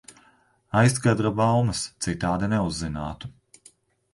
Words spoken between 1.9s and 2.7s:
citādi